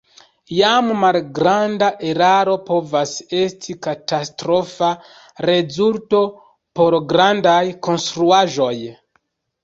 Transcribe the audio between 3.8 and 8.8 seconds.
katastrofa rezulto por grandaj konstruaĵoj.